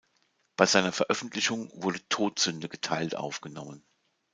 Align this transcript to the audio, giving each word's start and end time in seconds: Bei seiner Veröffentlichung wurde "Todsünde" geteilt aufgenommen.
Bei 0.55 0.65
seiner 0.65 0.91
Veröffentlichung 0.91 1.69
wurde 1.75 1.99
"Todsünde" 2.09 2.67
geteilt 2.69 3.13
aufgenommen. 3.15 3.83